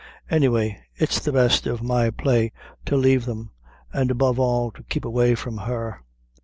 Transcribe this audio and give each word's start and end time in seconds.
Any 0.31 0.47
way, 0.47 0.79
it's 0.95 1.19
the 1.19 1.31
best 1.31 1.67
of 1.67 1.83
my 1.83 2.09
play 2.09 2.51
to 2.85 2.97
lave 2.97 3.25
them; 3.27 3.51
an' 3.93 4.09
above 4.09 4.39
all, 4.39 4.71
to 4.71 4.81
keep 4.81 5.05
away 5.05 5.35
from 5.35 5.57
her. 5.57 6.01